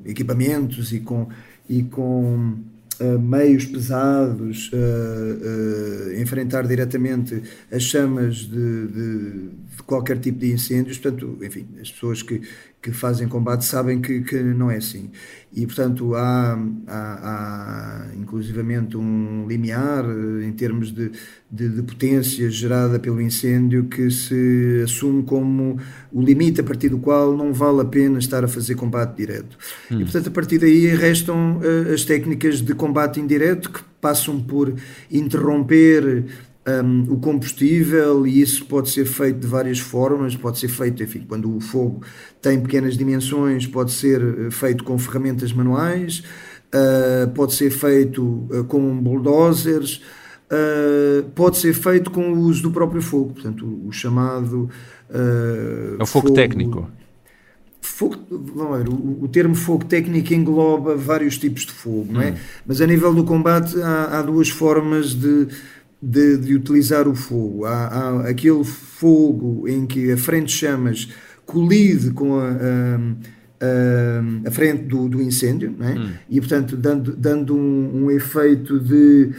equipamentos 0.04 0.92
e 0.92 1.00
com, 1.00 1.28
e 1.68 1.82
com 1.82 2.58
uh, 3.00 3.18
meios 3.18 3.64
pesados, 3.64 4.70
uh, 4.72 6.20
enfrentar 6.20 6.66
diretamente 6.66 7.42
as 7.72 7.82
chamas 7.82 8.36
de, 8.36 8.86
de, 8.88 9.50
de, 9.76 9.82
qualquer 9.82 10.18
tipo 10.18 10.38
de 10.38 10.52
incêndios. 10.52 10.98
Portanto, 10.98 11.38
enfim, 11.42 11.66
as 11.80 11.90
pessoas 11.90 12.22
que, 12.22 12.40
que 12.80 12.92
fazem 12.92 13.26
combate 13.28 13.64
sabem 13.64 14.00
que, 14.00 14.20
que 14.20 14.42
não 14.42 14.70
é 14.70 14.76
assim. 14.76 15.10
E, 15.52 15.66
portanto, 15.66 16.14
há, 16.14 16.58
há, 16.86 18.08
há 18.10 18.16
inclusivamente 18.16 18.96
um 18.96 19.46
limiar 19.48 20.04
eh, 20.04 20.44
em 20.44 20.52
termos 20.52 20.92
de, 20.92 21.12
de, 21.50 21.68
de, 21.68 21.82
potência 21.82 22.50
gerada 22.50 22.98
pelo 22.98 23.20
incêndio 23.20 23.84
que 23.84 24.10
se 24.10 24.82
assume 24.82 25.22
como 25.22 25.78
o 26.12 26.20
limite 26.20 26.60
a 26.60 26.64
partir 26.64 26.88
do 26.88 26.98
qual 26.98 27.36
não 27.36 27.52
vale 27.52 27.82
a 27.82 27.84
pena 27.84 28.18
estar 28.18 28.44
a 28.44 28.48
fazer 28.48 28.74
combate 28.74 29.16
direto. 29.16 29.56
Hum. 29.90 30.00
E, 30.00 30.04
portanto, 30.04 30.28
a 30.28 30.32
partir 30.32 30.58
daí 30.58 30.88
restam 30.88 31.58
uh, 31.58 31.92
as 31.94 32.04
técnicas 32.04 32.60
de 32.60 32.74
combate 32.74 33.20
indireto 33.20 33.70
que 33.70 33.80
passam 34.00 34.40
por 34.40 34.74
interromper 35.10 36.26
um, 36.66 37.12
o 37.12 37.16
combustível 37.18 38.26
e 38.26 38.40
isso 38.40 38.64
pode 38.64 38.90
ser 38.90 39.04
feito 39.04 39.40
de 39.40 39.46
várias 39.46 39.78
formas, 39.78 40.34
pode 40.34 40.58
ser 40.58 40.68
feito, 40.68 41.02
enfim, 41.02 41.24
quando 41.28 41.54
o 41.54 41.60
fogo 41.60 42.02
tem 42.40 42.60
pequenas 42.60 42.96
dimensões, 42.96 43.66
pode 43.66 43.92
ser 43.92 44.20
eh, 44.22 44.50
feito 44.50 44.82
com 44.82 44.98
ferramentas 44.98 45.52
manuais, 45.52 46.22
uh, 46.74 47.28
pode 47.30 47.54
ser 47.54 47.70
feito 47.70 48.22
uh, 48.22 48.64
com 48.64 48.96
bulldozers, 48.98 50.02
uh, 50.50 51.22
pode 51.34 51.58
ser 51.58 51.74
feito 51.74 52.10
com 52.10 52.32
o 52.32 52.38
uso 52.38 52.62
do 52.62 52.70
próprio 52.70 53.02
fogo, 53.02 53.34
portanto, 53.34 53.66
o, 53.66 53.88
o 53.88 53.92
chamado... 53.92 54.70
é 55.10 56.02
o 56.02 56.06
fogo, 56.06 56.28
fogo 56.28 56.34
técnico. 56.34 56.90
Fogo, 57.80 58.16
vamos 58.30 58.78
ver, 58.78 58.88
o, 58.88 59.24
o, 59.24 59.28
termo 59.28 59.54
fogo 59.54 59.84
técnico 59.84 60.32
engloba 60.32 60.96
vários 60.96 61.36
tipos 61.36 61.66
de 61.66 61.72
fogo, 61.72 62.14
não 62.14 62.22
é? 62.22 62.30
Hum. 62.30 62.36
Mas 62.66 62.80
a 62.80 62.86
nível 62.86 63.12
do 63.14 63.24
combate 63.24 63.80
há, 63.80 64.18
há 64.18 64.22
duas 64.22 64.48
formas 64.48 65.14
de, 65.14 65.48
de, 66.04 66.36
de 66.36 66.54
utilizar 66.54 67.08
o 67.08 67.14
fogo. 67.14 67.64
Há, 67.64 67.86
há, 67.86 68.28
aquele 68.28 68.62
fogo 68.64 69.66
em 69.66 69.86
que 69.86 70.12
a 70.12 70.16
frente 70.16 70.46
de 70.46 70.52
chamas 70.52 71.08
colide 71.46 72.10
com 72.10 72.38
a, 72.38 72.50
a 74.44 74.50
frente 74.50 74.84
do, 74.84 75.08
do 75.08 75.22
incêndio, 75.22 75.74
é? 75.80 75.98
hum. 75.98 76.10
e 76.28 76.40
portanto 76.40 76.76
dando, 76.76 77.14
dando 77.16 77.56
um, 77.56 78.04
um 78.04 78.10
efeito 78.10 78.78
de 78.78 79.30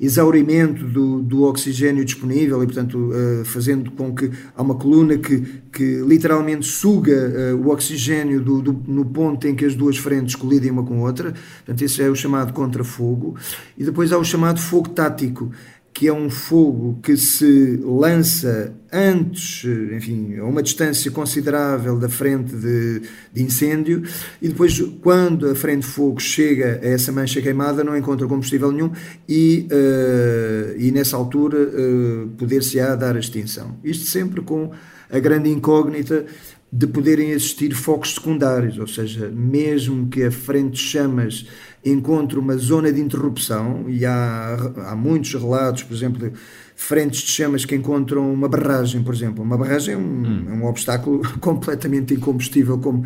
exaurimento 0.00 0.84
do, 0.84 1.22
do 1.22 1.44
oxigênio 1.44 2.04
disponível 2.04 2.62
e, 2.62 2.66
portanto, 2.66 3.10
uh, 3.10 3.44
fazendo 3.44 3.90
com 3.92 4.14
que 4.14 4.30
há 4.56 4.62
uma 4.62 4.74
coluna 4.74 5.16
que, 5.16 5.40
que 5.72 6.00
literalmente 6.00 6.66
suga 6.66 7.54
uh, 7.54 7.56
o 7.56 7.70
oxigênio 7.70 8.40
do, 8.40 8.60
do, 8.60 8.82
no 8.86 9.04
ponto 9.04 9.46
em 9.46 9.54
que 9.54 9.64
as 9.64 9.74
duas 9.74 9.96
frentes 9.96 10.34
colidem 10.34 10.70
uma 10.70 10.82
com 10.82 10.98
a 11.00 11.06
outra. 11.06 11.32
Portanto, 11.32 11.82
esse 11.82 12.02
é 12.02 12.10
o 12.10 12.14
chamado 12.14 12.52
contrafogo. 12.52 13.36
E 13.78 13.84
depois 13.84 14.12
há 14.12 14.18
o 14.18 14.24
chamado 14.24 14.60
fogo 14.60 14.88
tático, 14.88 15.50
que 15.94 16.08
é 16.08 16.12
um 16.12 16.28
fogo 16.28 16.98
que 17.00 17.16
se 17.16 17.78
lança 17.80 18.74
antes, 18.92 19.64
enfim, 19.92 20.36
a 20.38 20.44
uma 20.44 20.60
distância 20.60 21.08
considerável 21.08 21.96
da 21.96 22.08
frente 22.08 22.52
de, 22.52 23.02
de, 23.32 23.42
incêndio, 23.44 24.02
e 24.42 24.48
depois, 24.48 24.76
quando 25.00 25.48
a 25.48 25.54
frente 25.54 25.82
de 25.82 25.86
fogo 25.86 26.20
chega 26.20 26.80
a 26.82 26.86
essa 26.88 27.12
mancha 27.12 27.40
queimada, 27.40 27.84
não 27.84 27.96
encontra 27.96 28.26
combustível 28.26 28.72
nenhum 28.72 28.90
e, 29.28 29.68
uh, 29.70 30.76
e 30.76 30.90
nessa 30.90 31.16
altura, 31.16 31.58
uh, 31.58 32.28
poder-se-á 32.36 32.96
dar 32.96 33.14
a 33.14 33.20
extinção. 33.20 33.76
Isto 33.84 34.06
sempre 34.06 34.40
com 34.40 34.72
a 35.08 35.18
grande 35.20 35.48
incógnita 35.48 36.26
de 36.72 36.88
poderem 36.88 37.30
existir 37.30 37.72
focos 37.72 38.14
secundários, 38.14 38.78
ou 38.80 38.86
seja, 38.88 39.28
mesmo 39.28 40.08
que 40.08 40.24
a 40.24 40.30
frente 40.32 40.72
de 40.72 40.78
chamas 40.80 41.46
encontre 41.84 42.38
uma 42.38 42.56
zona 42.56 42.92
de 42.92 43.00
interrupção, 43.00 43.84
e 43.88 44.06
há, 44.06 44.56
há 44.86 44.96
muitos 44.96 45.34
relatos, 45.34 45.82
por 45.82 45.94
exemplo, 45.94 46.18
de 46.18 46.36
frentes 46.74 47.20
de 47.20 47.30
chamas 47.30 47.64
que 47.64 47.74
encontram 47.74 48.32
uma 48.32 48.48
barragem, 48.48 49.02
por 49.02 49.14
exemplo. 49.14 49.44
Uma 49.44 49.56
barragem 49.56 49.94
é 49.94 49.96
um, 49.96 50.00
hum. 50.00 50.46
é 50.48 50.52
um 50.52 50.66
obstáculo 50.66 51.22
completamente 51.40 52.14
incombustível, 52.14 52.78
como 52.78 53.04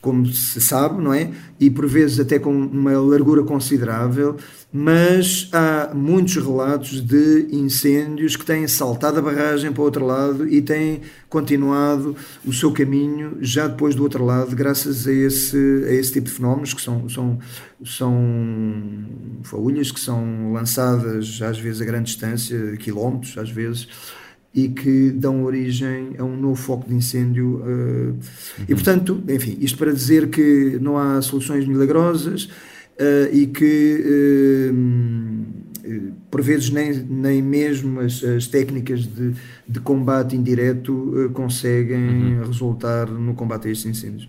como 0.00 0.26
se 0.26 0.60
sabe, 0.60 1.02
não 1.02 1.12
é? 1.12 1.30
E 1.58 1.68
por 1.68 1.86
vezes 1.86 2.18
até 2.18 2.38
com 2.38 2.50
uma 2.50 2.92
largura 2.98 3.42
considerável, 3.42 4.36
mas 4.72 5.48
há 5.52 5.92
muitos 5.94 6.36
relatos 6.36 7.00
de 7.00 7.48
incêndios 7.50 8.36
que 8.36 8.44
têm 8.44 8.66
saltado 8.66 9.18
a 9.18 9.22
barragem 9.22 9.72
para 9.72 9.82
o 9.82 9.84
outro 9.84 10.06
lado 10.06 10.48
e 10.48 10.62
têm 10.62 11.02
continuado 11.28 12.16
o 12.44 12.52
seu 12.52 12.72
caminho 12.72 13.36
já 13.40 13.66
depois 13.66 13.94
do 13.94 14.02
outro 14.02 14.24
lado, 14.24 14.56
graças 14.56 15.06
a 15.06 15.12
esse, 15.12 15.84
a 15.86 15.92
esse 15.92 16.12
tipo 16.12 16.28
de 16.28 16.32
fenómenos 16.32 16.72
que 16.72 16.80
são, 16.80 17.08
são, 17.08 17.38
são 17.84 18.14
faúlhas 19.42 19.92
que 19.92 20.00
são 20.00 20.52
lançadas 20.52 21.40
às 21.42 21.58
vezes 21.58 21.82
a 21.82 21.84
grande 21.84 22.06
distância, 22.06 22.76
quilómetros 22.78 23.36
às 23.36 23.50
vezes 23.50 23.88
e 24.54 24.68
que 24.68 25.10
dão 25.10 25.44
origem 25.44 26.14
a 26.18 26.24
um 26.24 26.36
novo 26.36 26.60
foco 26.60 26.88
de 26.88 26.94
incêndio. 26.94 27.62
Uhum. 27.64 28.18
E, 28.68 28.74
portanto, 28.74 29.22
enfim, 29.28 29.56
isto 29.60 29.78
para 29.78 29.92
dizer 29.92 30.28
que 30.28 30.78
não 30.80 30.98
há 30.98 31.22
soluções 31.22 31.66
milagrosas 31.66 32.44
uh, 32.44 33.32
e 33.32 33.46
que, 33.46 34.70
uh, 34.72 36.10
por 36.30 36.42
vezes, 36.42 36.70
nem, 36.70 36.92
nem 36.94 37.40
mesmo 37.40 38.00
as, 38.00 38.24
as 38.24 38.48
técnicas 38.48 39.06
de, 39.06 39.34
de 39.68 39.80
combate 39.80 40.34
indireto 40.34 41.30
conseguem 41.32 42.38
uhum. 42.38 42.46
resultar 42.46 43.06
no 43.08 43.34
combate 43.34 43.68
a 43.68 43.70
estes 43.70 43.86
incêndios. 43.86 44.28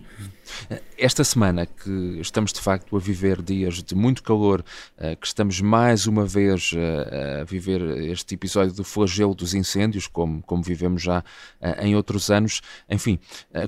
Esta 0.96 1.24
semana 1.24 1.66
que 1.66 2.18
estamos 2.20 2.52
de 2.52 2.60
facto 2.60 2.96
a 2.96 3.00
viver 3.00 3.42
dias 3.42 3.82
de 3.82 3.94
muito 3.94 4.22
calor, 4.22 4.64
eh, 4.98 5.16
que 5.16 5.26
estamos 5.26 5.60
mais 5.60 6.06
uma 6.06 6.24
vez 6.24 6.70
eh, 6.74 7.40
a 7.40 7.44
viver 7.44 7.80
este 8.08 8.34
episódio 8.34 8.72
do 8.72 8.84
flagelo 8.84 9.34
dos 9.34 9.54
incêndios, 9.54 10.06
como, 10.06 10.42
como 10.42 10.62
vivemos 10.62 11.02
já 11.02 11.24
eh, 11.60 11.86
em 11.86 11.96
outros 11.96 12.30
anos, 12.30 12.60
enfim, 12.88 13.18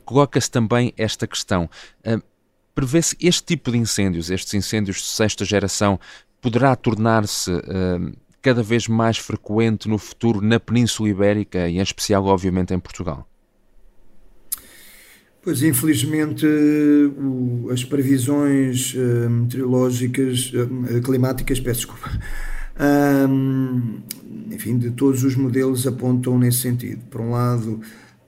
coloca-se 0.04 0.50
também 0.50 0.92
esta 0.96 1.26
questão 1.26 1.68
prevê-se 2.74 3.16
este 3.20 3.44
tipo 3.44 3.70
de 3.70 3.78
incêndios, 3.78 4.30
estes 4.30 4.52
incêndios 4.54 4.96
de 4.96 5.04
sexta 5.04 5.44
geração, 5.44 5.98
poderá 6.40 6.74
tornar-se 6.74 7.50
cada 8.42 8.62
vez 8.62 8.88
mais 8.88 9.16
frequente 9.16 9.88
no 9.88 9.96
futuro 9.96 10.40
na 10.40 10.58
Península 10.58 11.08
Ibérica 11.08 11.68
e, 11.68 11.78
em 11.78 11.82
especial, 11.82 12.26
obviamente, 12.26 12.74
em 12.74 12.78
Portugal? 12.78 13.26
Pois, 15.44 15.62
infelizmente, 15.62 16.46
o, 16.46 17.68
as 17.70 17.84
previsões 17.84 18.94
uh, 18.94 19.28
meteorológicas, 19.28 20.50
uh, 20.54 21.02
climáticas, 21.02 21.60
peço 21.60 21.80
desculpa, 21.80 22.10
um, 23.28 24.00
enfim, 24.50 24.78
de 24.78 24.90
todos 24.92 25.22
os 25.22 25.36
modelos 25.36 25.86
apontam 25.86 26.38
nesse 26.38 26.60
sentido. 26.60 27.02
Por 27.10 27.20
um 27.20 27.32
lado, 27.32 27.78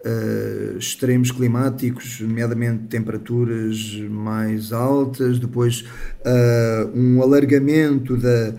uh, 0.04 0.76
extremos 0.76 1.30
climáticos, 1.30 2.20
nomeadamente 2.20 2.84
temperaturas 2.88 3.98
mais 4.10 4.70
altas, 4.70 5.38
depois 5.38 5.86
um 6.94 7.22
alargamento 7.22 8.14
da, 8.18 8.52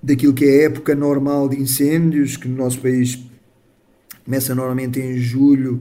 daquilo 0.00 0.32
que 0.32 0.44
é 0.44 0.60
a 0.60 0.62
época 0.66 0.94
normal 0.94 1.48
de 1.48 1.60
incêndios, 1.60 2.36
que 2.36 2.46
no 2.46 2.58
nosso 2.58 2.80
país 2.80 3.18
começa 4.24 4.54
normalmente 4.54 5.00
em 5.00 5.18
julho 5.18 5.80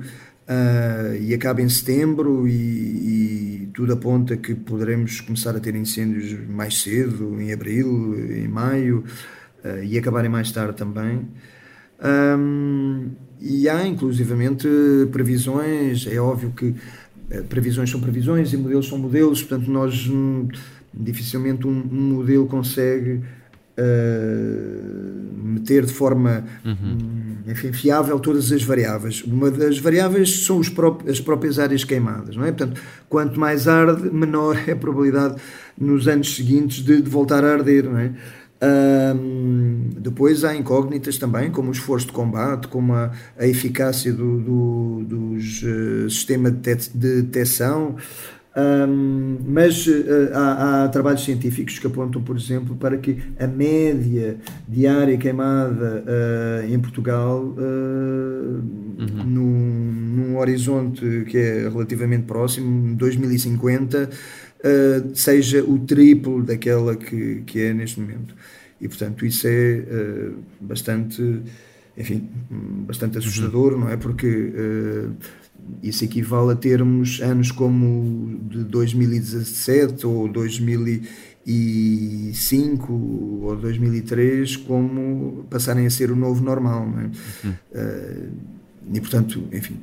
uh, 0.51 1.15
e 1.15 1.33
acaba 1.33 1.61
em 1.61 1.69
setembro 1.69 2.47
e, 2.47 2.51
e, 2.51 3.69
tudo 3.73 3.93
aponta 3.93 4.35
que 4.35 4.53
poderemos 4.53 5.21
começar 5.21 5.55
a 5.55 5.59
ter 5.59 5.75
incêndios 5.75 6.37
mais 6.47 6.81
cedo, 6.81 7.39
em 7.41 7.53
abril, 7.53 8.15
em 8.29 8.47
maio 8.47 9.05
uh, 9.63 9.83
e 9.83 9.97
acabarem 9.97 10.29
mais 10.29 10.51
tarde 10.51 10.75
também. 10.75 11.27
Um, 12.03 13.11
e 13.39 13.69
há 13.69 13.85
inclusivamente 13.87 14.67
previsões, 15.11 16.05
é 16.07 16.19
óbvio 16.19 16.51
que 16.51 16.65
uh, 16.65 17.43
previsões 17.47 17.89
são 17.89 18.01
previsões 18.01 18.51
e 18.51 18.57
modelos 18.57 18.87
são 18.87 18.97
modelos, 18.97 19.41
portanto 19.41 19.71
nós 19.71 20.07
hum, 20.07 20.47
dificilmente 20.93 21.65
um, 21.65 21.71
um 21.71 22.15
modelo 22.15 22.45
consegue 22.47 23.21
meter 25.61 25.85
de 25.85 25.93
forma 25.93 26.43
uhum. 26.65 27.37
enfim, 27.47 27.71
fiável 27.71 28.19
todas 28.19 28.51
as 28.51 28.63
variáveis. 28.63 29.23
Uma 29.23 29.49
das 29.49 29.77
variáveis 29.77 30.45
são 30.45 30.61
pró 30.61 30.97
as 31.07 31.19
próprias 31.19 31.59
áreas 31.59 31.83
queimadas, 31.83 32.35
não 32.35 32.45
é? 32.45 32.51
Portanto, 32.51 32.81
quanto 33.09 33.39
mais 33.39 33.67
arde, 33.67 34.09
menor 34.09 34.57
é 34.67 34.71
a 34.71 34.75
probabilidade 34.75 35.35
nos 35.79 36.07
anos 36.07 36.35
seguintes 36.35 36.83
de, 36.83 37.01
de 37.01 37.09
voltar 37.09 37.43
a 37.43 37.53
arder, 37.53 37.85
não 37.85 37.97
é? 37.97 38.11
Um, 38.63 39.89
depois 39.97 40.43
há 40.43 40.55
incógnitas 40.55 41.17
também, 41.17 41.49
como 41.49 41.69
o 41.69 41.71
esforço 41.71 42.05
de 42.05 42.13
combate, 42.13 42.67
como 42.67 42.93
a, 42.93 43.11
a 43.35 43.47
eficácia 43.47 44.13
do, 44.13 44.39
do, 44.39 45.03
dos 45.03 45.63
uh, 45.63 46.07
sistema 46.07 46.51
de, 46.51 46.75
de 46.93 47.21
detecção, 47.23 47.95
um, 48.53 49.37
mas 49.45 49.87
uh, 49.87 50.29
há, 50.33 50.83
há, 50.83 50.89
trabalhos 50.89 51.23
científicos 51.23 51.79
que 51.79 51.87
apontam, 51.87 52.21
por 52.21 52.35
exemplo, 52.35 52.75
para 52.75 52.97
que 52.97 53.17
a 53.39 53.47
média 53.47 54.35
de 54.67 54.87
área 54.87 55.17
queimada 55.17 56.03
uh, 56.03 56.65
em 56.69 56.77
Portugal, 56.77 57.45
uh, 57.45 57.55
uhum. 57.57 59.23
num, 59.25 59.91
num, 60.17 60.37
horizonte 60.37 61.23
que 61.29 61.37
é 61.37 61.69
relativamente 61.69 62.23
próximo, 62.23 62.93
2050, 62.95 64.09
seja 65.15 65.63
o 65.63 65.79
triplo 65.79 66.43
daquela 66.43 66.95
que, 66.95 67.43
que 67.45 67.61
é 67.61 67.73
neste 67.73 67.99
momento. 67.99 68.35
E, 68.81 68.87
portanto, 68.87 69.25
isso 69.25 69.47
é 69.47 69.83
bastante, 70.59 71.41
enfim, 71.97 72.29
bastante 72.85 73.17
assustador, 73.17 73.73
uhum. 73.73 73.79
não 73.81 73.89
é? 73.89 73.97
Porque 73.97 74.51
isso 75.81 76.03
equivale 76.03 76.51
a 76.51 76.55
termos 76.55 77.21
anos 77.21 77.51
como 77.51 78.39
de 78.49 78.63
2017 78.63 80.05
ou 80.05 80.27
2005 80.27 82.93
ou 83.43 83.55
2003 83.55 84.57
como 84.57 85.45
passarem 85.49 85.87
a 85.87 85.89
ser 85.89 86.11
o 86.11 86.15
novo 86.15 86.43
normal. 86.43 86.87
Não 86.87 86.99
é? 86.99 87.09
Uhum. 87.43 87.55
Uh, 87.71 88.29
e 88.93 88.99
portanto, 88.99 89.47
enfim, 89.53 89.79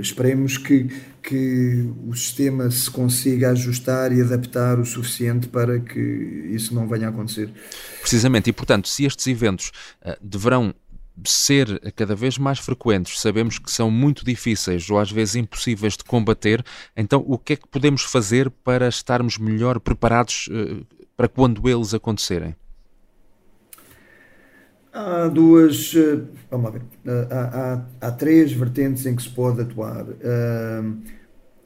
esperemos 0.00 0.56
que, 0.56 0.88
que 1.22 1.86
o 2.06 2.14
sistema 2.14 2.70
se 2.70 2.90
consiga 2.90 3.50
ajustar 3.50 4.10
e 4.12 4.22
adaptar 4.22 4.78
o 4.78 4.86
suficiente 4.86 5.48
para 5.48 5.80
que 5.80 6.00
isso 6.50 6.74
não 6.74 6.88
venha 6.88 7.08
a 7.08 7.10
acontecer. 7.10 7.50
Precisamente, 8.00 8.48
e 8.48 8.52
portanto, 8.52 8.88
se 8.88 9.04
estes 9.04 9.26
eventos 9.26 9.70
uh, 10.04 10.16
deverão 10.22 10.74
ser 11.30 11.92
cada 11.92 12.14
vez 12.14 12.38
mais 12.38 12.58
frequentes, 12.58 13.20
sabemos 13.20 13.58
que 13.58 13.70
são 13.70 13.90
muito 13.90 14.24
difíceis 14.24 14.88
ou 14.90 14.98
às 14.98 15.10
vezes 15.10 15.36
impossíveis 15.36 15.96
de 15.96 16.04
combater, 16.04 16.64
então 16.96 17.24
o 17.26 17.38
que 17.38 17.54
é 17.54 17.56
que 17.56 17.68
podemos 17.68 18.02
fazer 18.02 18.50
para 18.50 18.88
estarmos 18.88 19.38
melhor 19.38 19.80
preparados 19.80 20.48
uh, 20.48 20.86
para 21.16 21.28
quando 21.28 21.68
eles 21.68 21.94
acontecerem? 21.94 22.54
Há 24.92 25.28
duas, 25.28 25.94
uh, 25.94 26.28
vamos 26.50 26.66
lá 26.66 26.70
ver, 26.70 26.82
uh, 26.82 27.28
há, 27.30 27.84
há, 28.00 28.08
há, 28.08 28.10
três 28.12 28.52
vertentes 28.52 29.06
em 29.06 29.16
que 29.16 29.22
se 29.22 29.30
pode 29.30 29.62
atuar. 29.62 30.06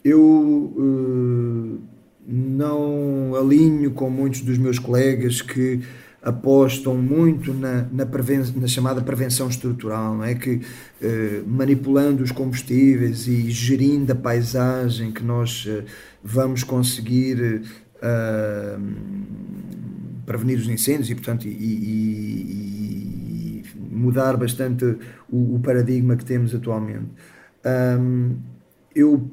eu 0.04 1.82
não 2.26 3.34
alinho 3.36 3.92
com 3.92 4.10
muitos 4.10 4.40
dos 4.40 4.58
meus 4.58 4.78
colegas 4.78 5.40
que 5.40 5.80
apostam 6.26 6.94
muito 6.96 7.54
na, 7.54 7.86
na, 7.92 8.04
na, 8.04 8.66
chamada 8.66 9.00
prevenção 9.00 9.48
estrutural, 9.48 10.16
não 10.16 10.24
é? 10.24 10.34
que 10.34 10.60
eh, 11.00 11.42
manipulando 11.46 12.24
os 12.24 12.32
combustíveis 12.32 13.28
e 13.28 13.48
gerindo 13.48 14.10
a 14.10 14.14
paisagem 14.16 15.12
que 15.12 15.22
nós 15.22 15.64
eh, 15.68 15.84
vamos 16.24 16.64
conseguir 16.64 17.62
eh, 18.02 18.76
prevenir 20.26 20.58
os 20.58 20.68
incêndios 20.68 21.08
e, 21.10 21.14
portanto, 21.14 21.46
e, 21.46 21.52
e, 21.52 23.62
e 23.62 23.64
mudar 23.92 24.36
bastante 24.36 24.84
o, 25.30 25.54
o, 25.54 25.60
paradigma 25.60 26.16
que 26.16 26.24
temos 26.24 26.52
atualmente. 26.52 27.06
Um, 27.64 28.34
eu 28.96 29.30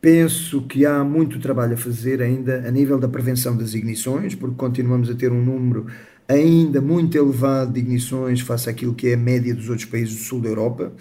penso 0.00 0.62
que 0.62 0.84
há 0.84 1.04
muito 1.04 1.38
trabalho 1.38 1.74
a 1.74 1.76
fazer 1.76 2.20
ainda 2.20 2.66
a 2.66 2.70
nível 2.72 2.98
da 2.98 3.08
prevenção 3.08 3.56
das 3.56 3.72
ignições, 3.72 4.34
porque 4.34 4.56
continuamos 4.56 5.08
a 5.08 5.14
ter 5.14 5.30
um 5.30 5.40
número 5.42 5.86
ainda 6.28 6.80
muito 6.80 7.16
elevado 7.16 7.72
de 7.72 7.80
ignições 7.80 8.40
face 8.40 8.68
àquilo 8.68 8.94
que 8.94 9.08
é 9.08 9.14
a 9.14 9.16
média 9.16 9.54
dos 9.54 9.68
outros 9.68 9.86
países 9.86 10.14
do 10.16 10.22
sul 10.22 10.40
da 10.40 10.48
Europa. 10.48 10.92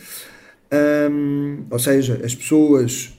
Um, 1.11 1.63
ou 1.69 1.79
seja, 1.79 2.19
as 2.23 2.33
pessoas 2.33 3.13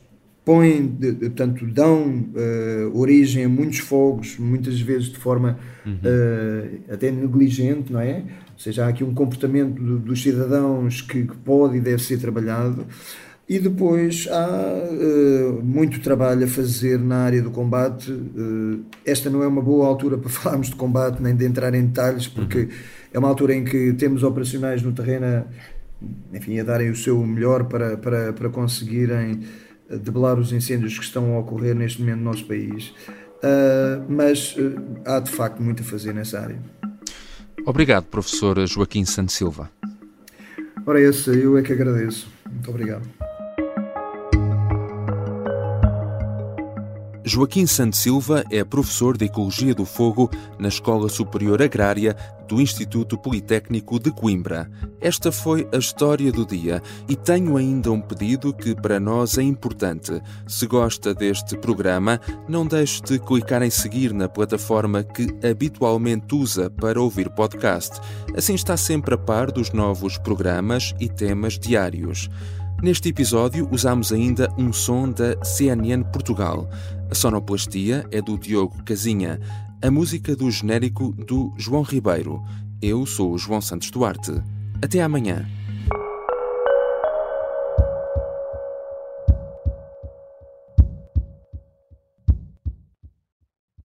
põem, 0.44 0.86
de, 0.86 1.12
de, 1.12 1.30
portanto, 1.30 1.64
dão 1.66 2.26
uh, 2.34 2.98
origem 2.98 3.44
a 3.44 3.48
muitos 3.48 3.78
fogos, 3.78 4.36
muitas 4.38 4.78
vezes 4.80 5.08
de 5.08 5.16
forma 5.18 5.58
uhum. 5.86 5.94
uh, 5.94 6.92
até 6.92 7.10
negligente, 7.10 7.92
não 7.92 8.00
é? 8.00 8.18
Ou 8.52 8.58
seja, 8.58 8.84
há 8.84 8.88
aqui 8.88 9.02
um 9.02 9.14
comportamento 9.14 9.80
do, 9.80 9.98
dos 9.98 10.22
cidadãos 10.22 11.00
que, 11.00 11.24
que, 11.24 11.36
pode 11.38 11.78
e 11.78 11.80
deve 11.80 12.02
ser 12.02 12.18
trabalhado. 12.18 12.86
E 13.46 13.58
depois 13.58 14.26
há 14.30 14.88
uh, 14.90 15.62
muito 15.62 16.00
trabalho 16.00 16.44
a 16.44 16.48
fazer 16.48 16.98
na 16.98 17.24
área 17.24 17.42
do 17.42 17.50
combate. 17.50 18.10
Uh, 18.10 18.82
esta 19.04 19.28
não 19.28 19.42
é 19.42 19.46
uma 19.46 19.60
boa 19.60 19.86
altura 19.86 20.16
para 20.16 20.30
falarmos 20.30 20.68
de 20.68 20.76
combate 20.76 21.22
nem 21.22 21.36
de 21.36 21.44
entrar 21.44 21.74
em 21.74 21.86
detalhes, 21.86 22.26
porque 22.26 22.60
uhum. 22.60 22.68
é 23.12 23.18
uma 23.18 23.28
altura 23.28 23.54
em 23.54 23.64
que 23.64 23.92
temos 23.92 24.22
operacionais 24.22 24.82
no 24.82 24.92
terreno 24.92 25.26
a, 25.26 25.44
enfim, 26.34 26.58
a 26.58 26.64
darem 26.64 26.90
o 26.90 26.96
seu 26.96 27.18
melhor 27.26 27.64
para, 27.64 27.98
para, 27.98 28.32
para 28.32 28.48
conseguirem 28.48 29.40
debelar 29.90 30.38
os 30.38 30.50
incêndios 30.50 30.98
que 30.98 31.04
estão 31.04 31.34
a 31.34 31.40
ocorrer 31.40 31.74
neste 31.74 32.00
momento 32.00 32.18
no 32.18 32.24
nosso 32.24 32.46
país. 32.46 32.94
Uh, 33.44 34.02
mas 34.08 34.56
há 35.04 35.20
de 35.20 35.30
facto 35.30 35.62
muito 35.62 35.82
a 35.82 35.84
fazer 35.84 36.14
nessa 36.14 36.40
área. 36.40 36.58
Obrigado, 37.66 38.04
professor 38.04 38.66
Joaquim 38.66 39.04
Santos 39.04 39.34
Silva. 39.34 39.70
Ora, 40.86 41.00
esse 41.00 41.30
eu 41.30 41.58
é 41.58 41.62
que 41.62 41.72
agradeço. 41.72 42.28
Muito 42.50 42.70
obrigado. 42.70 43.23
Joaquim 47.26 47.66
Santos 47.66 48.00
Silva 48.00 48.44
é 48.50 48.62
professor 48.62 49.16
de 49.16 49.24
Ecologia 49.24 49.74
do 49.74 49.86
Fogo 49.86 50.30
na 50.58 50.68
Escola 50.68 51.08
Superior 51.08 51.62
Agrária 51.62 52.14
do 52.46 52.60
Instituto 52.60 53.16
Politécnico 53.16 53.98
de 53.98 54.10
Coimbra. 54.10 54.70
Esta 55.00 55.32
foi 55.32 55.66
a 55.72 55.78
história 55.78 56.30
do 56.30 56.44
dia 56.44 56.82
e 57.08 57.16
tenho 57.16 57.56
ainda 57.56 57.90
um 57.90 58.00
pedido 58.00 58.52
que 58.52 58.74
para 58.74 59.00
nós 59.00 59.38
é 59.38 59.42
importante. 59.42 60.20
Se 60.46 60.66
gosta 60.66 61.14
deste 61.14 61.56
programa, 61.56 62.20
não 62.46 62.66
deixe 62.66 63.00
de 63.00 63.18
clicar 63.18 63.62
em 63.62 63.70
seguir 63.70 64.12
na 64.12 64.28
plataforma 64.28 65.02
que 65.02 65.34
habitualmente 65.48 66.34
usa 66.34 66.68
para 66.68 67.00
ouvir 67.00 67.30
podcast. 67.30 68.02
Assim 68.36 68.54
está 68.54 68.76
sempre 68.76 69.14
a 69.14 69.18
par 69.18 69.50
dos 69.50 69.72
novos 69.72 70.18
programas 70.18 70.94
e 71.00 71.08
temas 71.08 71.58
diários. 71.58 72.28
Neste 72.84 73.08
episódio 73.08 73.66
usamos 73.72 74.12
ainda 74.12 74.52
um 74.58 74.70
som 74.70 75.10
da 75.10 75.42
CNN 75.42 76.04
Portugal. 76.04 76.68
A 77.10 77.14
sonoplastia 77.14 78.06
é 78.10 78.20
do 78.20 78.38
Diogo 78.38 78.82
Casinha, 78.82 79.38
a 79.82 79.90
música 79.90 80.34
do 80.34 80.50
genérico 80.50 81.12
do 81.12 81.52
João 81.56 81.82
Ribeiro. 81.82 82.42
Eu 82.80 83.04
sou 83.04 83.32
o 83.32 83.38
João 83.38 83.60
Santos 83.60 83.90
Duarte. 83.90 84.32
Até 84.82 85.02
amanhã. 85.02 85.46